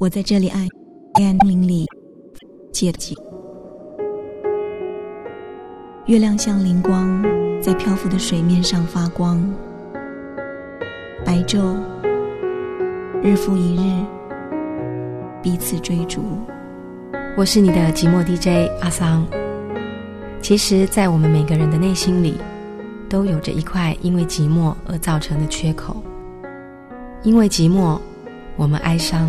[0.00, 0.66] 我在这里爱，
[1.22, 1.84] 暗林里
[2.72, 3.14] 接近。
[6.06, 7.22] 月亮像灵光，
[7.60, 9.38] 在漂浮的水面上发光。
[11.22, 11.76] 白昼，
[13.22, 14.02] 日复一日，
[15.42, 16.22] 彼此追逐。
[17.36, 19.26] 我是你的寂寞 DJ 阿桑。
[20.40, 22.38] 其实，在我们每个人的内心里，
[23.06, 26.02] 都有着一块因为寂寞而造成的缺口。
[27.22, 27.98] 因为寂寞，
[28.56, 29.28] 我们哀伤，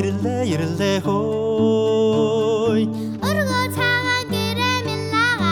[0.00, 2.86] 이를래 이를래 호이.
[3.20, 5.44] 어르고 장한 길에 밀라가.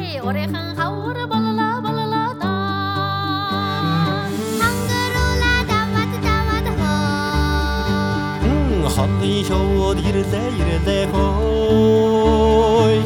[0.00, 2.48] 에이 오래한 가오르 발랄라 발랄라 다
[4.58, 6.70] 한글로라 담아다 담아다
[8.42, 8.44] 호.
[8.46, 12.98] 음, 헌디 효옷 이를래 이를래 호이.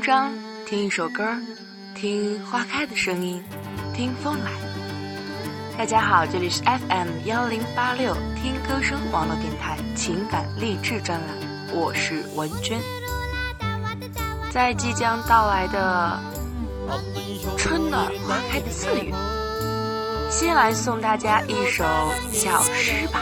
[0.00, 1.36] 听一首歌，
[1.94, 3.44] 听花开的声音，
[3.94, 4.50] 听风来。
[5.76, 11.28] 大家好，这里是 FM 幺零八六听歌声网络电台情感励志专栏，
[11.74, 12.80] 我是文娟。
[14.50, 16.18] 在即将到来的
[17.58, 19.12] 春暖花开的四月，
[20.30, 21.84] 先来送大家一首
[22.32, 23.20] 小诗吧。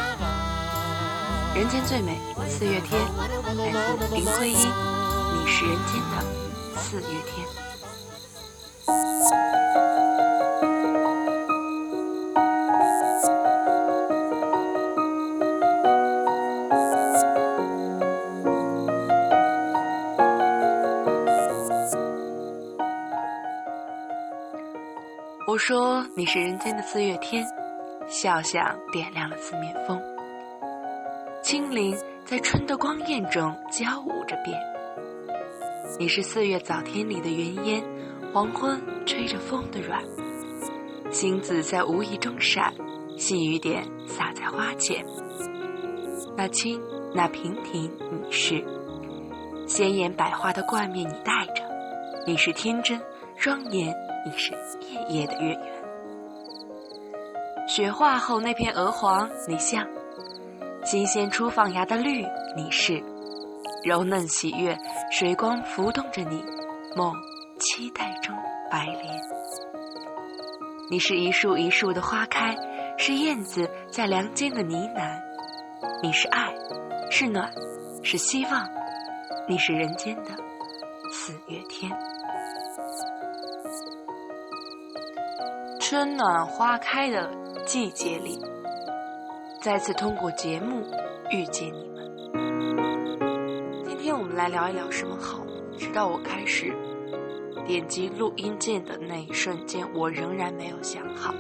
[1.56, 2.16] 人间最美
[2.49, 3.00] 四月天，
[3.56, 6.47] 来自林徽因，你是人间的。
[6.81, 7.47] 四月天，
[25.47, 27.45] 我说你是人间的四月天，
[28.06, 30.00] 笑响点亮了四面风，
[31.43, 34.78] 清灵在春的光艳中交舞着变。
[35.98, 37.82] 你是四月早天里的云烟，
[38.32, 40.00] 黄昏吹着风的软，
[41.10, 42.72] 星子在无意中闪，
[43.16, 45.04] 细雨点洒在花前。
[46.36, 46.81] 那清，
[47.12, 48.64] 那平庭，你是
[49.66, 51.64] 鲜艳百花的冠冕，你戴着；
[52.25, 53.00] 你是天真
[53.36, 53.92] 庄严，
[54.25, 54.53] 你是
[55.10, 55.60] 夜夜的月圆。
[57.66, 59.84] 雪化后那片鹅黄，你像；
[60.84, 62.25] 新鲜初放芽的绿，
[62.56, 63.03] 你是。
[63.84, 64.77] 柔嫩喜悦，
[65.11, 66.44] 水光浮动着你，
[66.97, 67.15] 梦
[67.59, 68.34] 期待中
[68.71, 69.21] 白莲。
[70.91, 72.56] 你是一树一树的花开，
[72.97, 75.16] 是燕子在梁间的呢喃。
[76.03, 76.53] 你是爱，
[77.11, 77.50] 是暖，
[78.03, 78.69] 是希望，
[79.49, 80.31] 你是人间的
[81.12, 81.91] 四月天。
[85.81, 87.31] 春暖花开的
[87.65, 88.39] 季节里，
[89.62, 90.84] 再次通过节目
[91.31, 91.97] 遇见你。
[94.38, 95.41] 来聊一聊什么好？
[95.76, 96.72] 直到我开始
[97.66, 101.34] 点击录音键的那一瞬间，我仍然没有想好。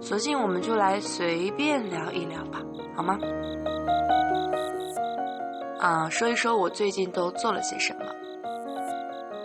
[0.00, 2.62] 索性我们就来随便聊一聊吧，
[2.94, 3.18] 好吗？
[5.80, 8.06] 啊，说一说我最近都做了些什么。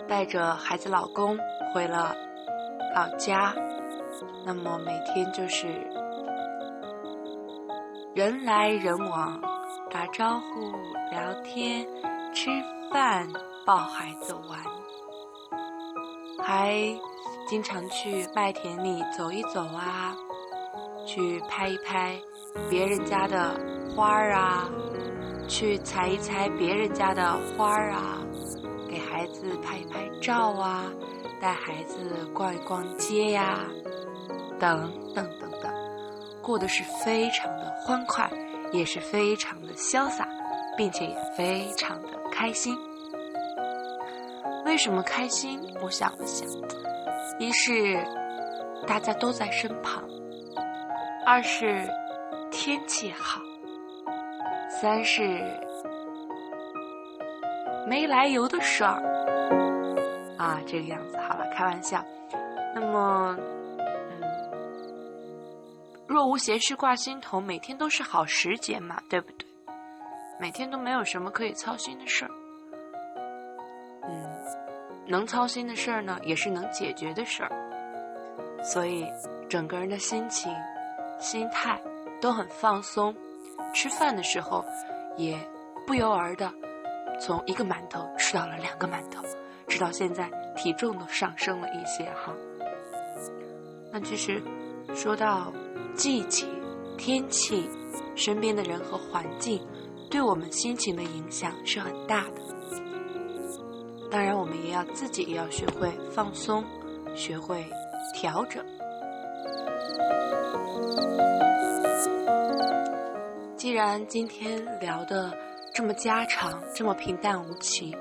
[0.06, 1.36] 带着孩子、老公
[1.74, 2.14] 回了
[2.94, 3.52] 老家，
[4.46, 5.66] 那么每天就是
[8.14, 9.40] 人来人往，
[9.90, 10.70] 打招呼、
[11.10, 11.84] 聊天。
[12.40, 12.50] 吃
[12.92, 13.26] 饭
[13.66, 14.60] 抱孩子玩，
[16.40, 16.72] 还
[17.48, 20.16] 经常去麦田里走一走啊，
[21.04, 22.16] 去拍一拍
[22.70, 23.58] 别人家的
[23.90, 24.70] 花儿啊，
[25.48, 28.18] 去采一采别人家的花儿啊，
[28.88, 30.84] 给孩子拍一拍照啊，
[31.40, 33.66] 带孩子逛一逛街呀，
[34.60, 35.74] 等等等等，
[36.40, 38.30] 过得是非常的欢快，
[38.70, 40.28] 也是非常的潇洒，
[40.76, 42.78] 并且也非常的开心。
[44.64, 45.60] 为什么开心？
[45.82, 46.48] 我想了想，
[47.40, 47.98] 一是
[48.86, 50.04] 大家都在身旁，
[51.26, 51.84] 二是
[52.52, 53.40] 天气好，
[54.70, 55.42] 三是
[57.88, 59.02] 没来由的爽。
[60.38, 62.00] 啊，这个样子好了，开玩笑。
[62.72, 63.36] 那么，
[64.10, 64.22] 嗯，
[66.06, 69.47] 若无闲事挂心头，每天都是好时节嘛，对不对？
[70.40, 72.30] 每天都没有什么可以操心的事儿。
[74.04, 74.30] 嗯，
[75.06, 77.50] 能操心的事儿呢，也是能解决的事儿。
[78.62, 79.06] 所以，
[79.48, 80.52] 整个人的心情、
[81.18, 81.80] 心态
[82.20, 83.14] 都很放松。
[83.74, 84.64] 吃饭的时候，
[85.16, 85.38] 也
[85.86, 86.52] 不由而的
[87.20, 89.22] 从一个馒头吃到了两个馒头。
[89.66, 92.32] 直到现在，体重都上升了一些哈。
[93.92, 94.42] 那其实
[94.94, 95.52] 说到
[95.94, 96.46] 季节、
[96.96, 97.68] 天气、
[98.14, 99.66] 身边的人和环境，
[100.10, 102.40] 对我们心情的影响是很大的。
[104.10, 106.64] 当然，我们也要自己也要学会放松，
[107.14, 107.64] 学会
[108.14, 108.64] 调整。
[113.54, 115.30] 既然今天聊的
[115.74, 117.94] 这么家常，这么平淡无奇，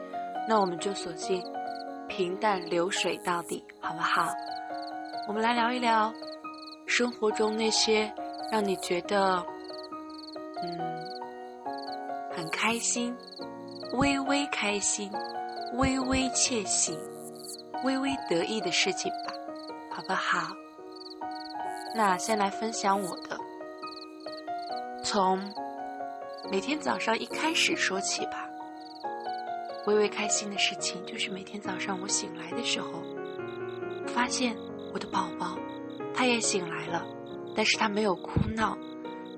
[0.48, 1.44] 那我们就索性。
[2.08, 4.30] 平淡流水到底，好不好？
[5.28, 6.14] 我们来聊一聊
[6.86, 8.10] 生活中那些
[8.50, 9.44] 让你觉得
[10.64, 10.97] 嗯
[12.38, 13.18] 很开心、
[13.94, 15.12] 微微开心、
[15.74, 16.96] 微微窃喜、
[17.84, 19.34] 微微得意的事情吧，
[19.90, 20.56] 好不好？
[21.96, 23.40] 那先来分享我的，
[25.04, 25.52] 从
[26.52, 28.48] 每天早上一开始说起吧。
[29.88, 33.02] 微微开心的事情，就是每天早上我醒来的时候，
[34.06, 34.56] 发现
[34.94, 35.58] 我的宝宝，
[36.14, 37.04] 他也醒来了，
[37.56, 38.78] 但是他没有哭闹，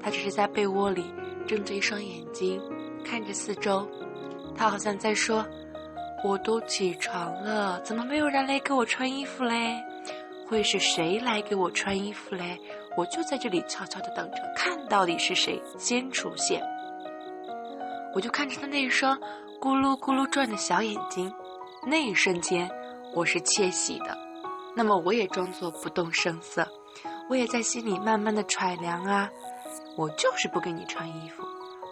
[0.03, 1.05] 他只是在被窝里
[1.47, 2.61] 睁着一双眼睛
[3.03, 3.87] 看着四周，
[4.55, 5.45] 他好像在说
[6.23, 9.83] ：“我都起床了，怎么没有人来给我穿衣服嘞？
[10.47, 12.59] 会是谁来给我穿衣服嘞？
[12.97, 16.61] 我就在这里悄悄的等着，看到底是谁先出现。”
[18.15, 19.19] 我就看着他那一双。
[19.61, 21.29] 咕噜咕噜转的小眼睛，
[21.85, 22.71] 那一瞬间
[23.13, 24.17] 我是窃喜的。
[24.73, 26.65] 那么我也装作不动声色，
[27.29, 29.29] 我也在心里慢慢的揣量啊。
[29.97, 31.43] 我就是不给你穿衣服，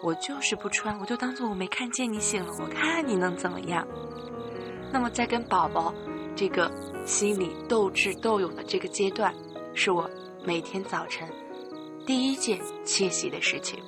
[0.04, 3.88] 我就是不穿，我就当做我没看见你醒了，我看你能怎么样。
[4.92, 5.94] 那么在跟宝宝
[6.36, 6.72] 这个
[7.06, 9.34] 心里斗智斗勇的这个阶段，
[9.74, 10.10] 是我
[10.44, 11.28] 每天早晨
[12.06, 13.80] 第一件窃喜的事情。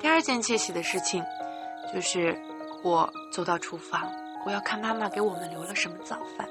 [0.00, 1.22] 第二件窃喜的事情。
[1.92, 2.40] 就是
[2.82, 4.10] 我走到厨房，
[4.46, 6.48] 我要看妈妈给我们留了什么早饭，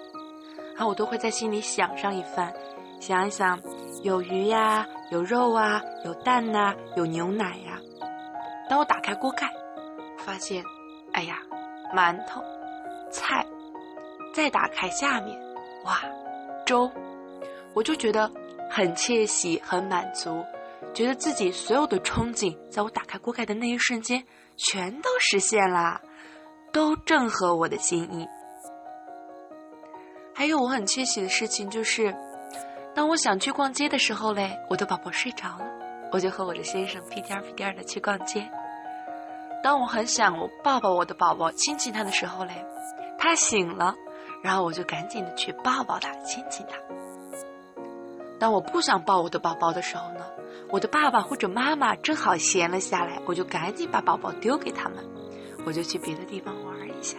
[0.78, 2.54] 啊，我都会在心里想上一番，
[3.00, 3.60] 想一想，
[4.04, 7.71] 有鱼呀，有肉啊，有蛋呐，有牛奶呀。
[8.72, 9.52] 当我打开锅盖，
[10.18, 10.64] 发现，
[11.12, 11.40] 哎呀，
[11.94, 12.42] 馒头、
[13.12, 13.46] 菜，
[14.34, 15.38] 再打开下面，
[15.84, 16.00] 哇，
[16.66, 16.90] 粥，
[17.74, 18.32] 我就觉得
[18.70, 20.42] 很窃喜，很满足，
[20.94, 24.24] 觉得自己所有的憧憬，在我打开锅盖的那一瞬间。
[24.56, 26.00] 全都实现啦，
[26.72, 28.26] 都正合我的心意。
[30.34, 32.16] 还有我很窃喜的事情就是，
[32.96, 35.66] 当我想去逛街的时候嘞，我的宝宝睡着了，
[36.14, 38.50] 我就和我的先生屁颠儿屁颠儿的去逛街。
[39.64, 42.66] 当我很想我抱抱我的宝宝，亲亲他的时候嘞，
[43.20, 43.96] 他醒了，
[44.42, 46.78] 然后我就赶紧的去抱抱他，亲亲他。
[48.40, 50.26] 当我不想抱我的宝宝的时候呢？
[50.70, 54.98] 我的爸爸或者妈妈正好闲了下来，我就赶紧把宝宝丢给他们，
[55.66, 57.18] 我就去别的地方玩一下。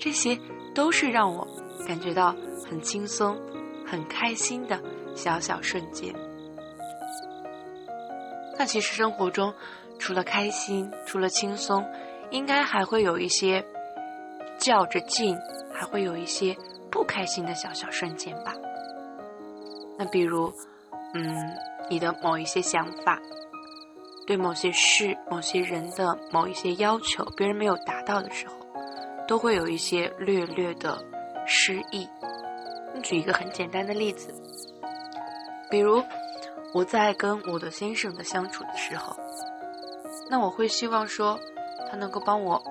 [0.00, 0.38] 这些
[0.74, 1.46] 都是让我
[1.86, 2.34] 感觉到
[2.68, 3.38] 很轻松、
[3.86, 4.82] 很开心的
[5.14, 6.14] 小小瞬间。
[8.58, 9.54] 那其实生活中，
[10.00, 11.88] 除了开心、除了轻松，
[12.30, 13.64] 应该还会有一些
[14.58, 15.38] 较着劲，
[15.72, 16.56] 还会有一些
[16.90, 18.52] 不开心的小小瞬间吧。
[19.96, 20.52] 那比如。
[21.12, 21.26] 嗯，
[21.88, 23.18] 你的某一些想法，
[24.28, 28.54] 对某些事、某些人的某一些要求，别人没有达到的时候，
[29.26, 31.04] 都会有一些略略的
[31.48, 32.08] 失意。
[33.02, 34.32] 举一个很简单的例子，
[35.68, 36.00] 比如
[36.72, 39.12] 我在跟我的先生的相处的时候，
[40.30, 41.38] 那我会希望说
[41.90, 42.62] 他能够帮我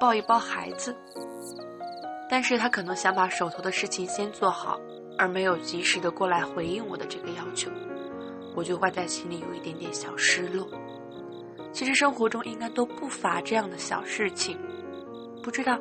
[0.00, 0.94] 抱一抱孩子，
[2.28, 4.78] 但是他可能想把手头的事情先做好。
[5.18, 7.70] 而没有及时的过来回应我的这个要求，
[8.54, 10.68] 我就会在心里有一点点小失落。
[11.72, 14.58] 其实生活中应该都不乏这样的小事情，
[15.42, 15.80] 不知道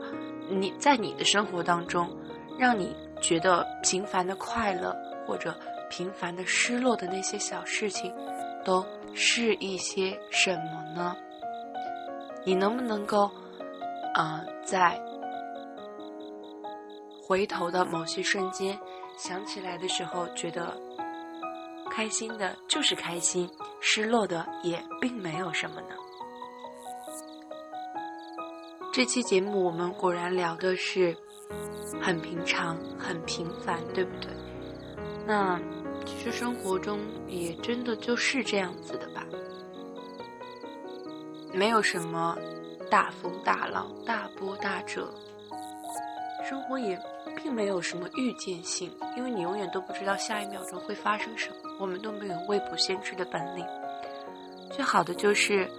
[0.50, 2.10] 你在你的生活当中，
[2.58, 4.96] 让你觉得平凡的快乐
[5.28, 5.54] 或者
[5.90, 8.14] 平凡的失落的那些小事情，
[8.64, 11.16] 都是一些什么呢？
[12.46, 13.32] 你能不能够，
[14.14, 15.02] 呃，在
[17.24, 18.78] 回头的某些瞬间
[19.18, 20.78] 想起来的时候，觉得
[21.90, 25.96] 开心的就是开心，失落的也并没有什么呢？
[28.94, 31.18] 这期节目我们果然聊的是
[32.02, 34.30] 很平常、很平凡，对不对？
[35.26, 35.60] 那
[36.26, 39.24] 实生活中也真的就是这样子的吧，
[41.54, 42.36] 没有什么
[42.90, 45.14] 大风大浪、大波大折，
[46.44, 47.00] 生活也
[47.36, 53.64] 并没有什么预见性，因为你永远都不知道下一秒钟会发生什么，我们都没有未卜先知的本领。
[54.72, 55.70] 最好的就是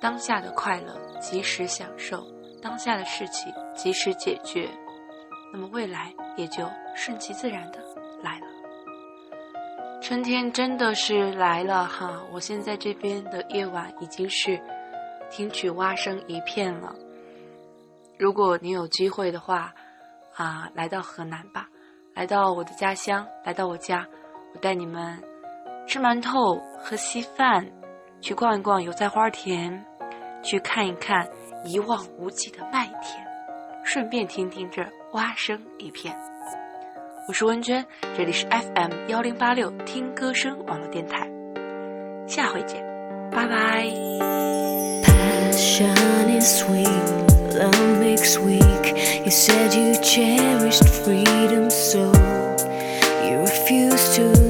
[0.00, 0.96] 当下的快乐。
[1.22, 2.26] 及时享受
[2.60, 4.68] 当下的事情，及时解决，
[5.52, 7.78] 那么未来也就顺其自然的。
[10.02, 12.20] 春天真的是来了哈！
[12.32, 14.60] 我现在这边的夜晚已经是
[15.30, 16.92] 听取蛙声一片了。
[18.18, 19.72] 如果你有机会的话，
[20.34, 21.68] 啊，来到河南吧，
[22.14, 24.04] 来到我的家乡，来到我家，
[24.52, 25.22] 我带你们
[25.86, 27.64] 吃馒头、喝稀饭，
[28.20, 29.84] 去逛一逛油菜花田。
[30.42, 31.24] 去看一看
[31.64, 33.24] 一望无际的麦田，
[33.84, 36.12] 顺便听听这蛙声一片。
[37.32, 37.82] 我是温娟，
[38.14, 41.26] 这里是 FM 幺零八六听歌声网络电台，
[42.26, 42.84] 下回见，
[43.30, 43.88] 拜拜。
[54.02, 54.41] to seize the day.